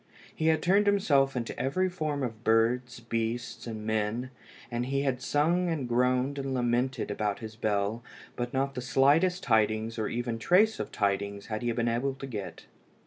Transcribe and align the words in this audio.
He 0.33 0.47
had 0.47 0.63
turned 0.63 0.87
himself 0.87 1.35
into 1.35 1.55
every 1.59 1.87
form 1.87 2.23
of 2.23 2.43
birds, 2.43 2.99
beasts, 3.01 3.67
and 3.67 3.85
men, 3.85 4.31
and 4.71 4.87
he 4.87 5.03
had 5.03 5.21
sung 5.21 5.69
and 5.69 5.87
groaned 5.87 6.39
and 6.39 6.55
lamented 6.55 7.11
about 7.11 7.37
his 7.37 7.55
bell, 7.55 8.03
but 8.35 8.51
not 8.51 8.73
the 8.73 8.81
slightest 8.81 9.43
tidings 9.43 9.99
or 9.99 10.09
trace 10.37 10.79
of 10.79 10.91
tidings 10.91 11.45
had 11.53 11.61
he 11.61 11.71
been 11.71 11.87
able 11.87 12.15
to 12.15 12.25
get. 12.25 12.65